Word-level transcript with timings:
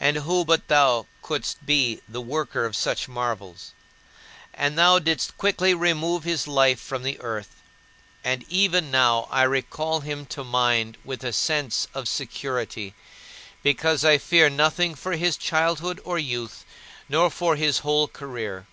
And 0.00 0.16
who 0.16 0.46
but 0.46 0.68
thou 0.68 1.04
couldst 1.20 1.66
be 1.66 2.00
the 2.08 2.22
worker 2.22 2.64
of 2.64 2.74
such 2.74 3.08
marvels? 3.08 3.72
And 4.54 4.78
thou 4.78 4.98
didst 4.98 5.36
quickly 5.36 5.74
remove 5.74 6.24
his 6.24 6.48
life 6.48 6.80
from 6.80 7.02
the 7.02 7.20
earth, 7.20 7.60
and 8.24 8.42
even 8.48 8.90
now 8.90 9.28
I 9.30 9.42
recall 9.42 10.00
him 10.00 10.24
to 10.32 10.44
mind 10.44 10.96
with 11.04 11.22
a 11.22 11.34
sense 11.34 11.88
of 11.92 12.08
security, 12.08 12.94
because 13.62 14.02
I 14.02 14.16
fear 14.16 14.48
nothing 14.48 14.94
for 14.94 15.12
his 15.16 15.36
childhood 15.36 16.00
or 16.04 16.18
youth, 16.18 16.64
nor 17.06 17.28
for 17.30 17.56
his 17.56 17.80
whole 17.80 18.08
career. 18.08 18.66